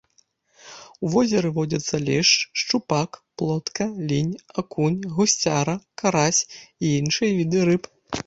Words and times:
У 1.07 1.09
возеры 1.15 1.49
водзяцца 1.57 1.95
лешч, 2.07 2.37
шчупак, 2.61 3.19
плотка, 3.41 3.85
лінь, 4.11 4.33
акунь, 4.63 4.97
гусцяра, 5.19 5.75
карась 6.03 6.41
і 6.55 6.85
іншыя 7.03 7.31
віды 7.41 7.59
рыб. 7.71 7.83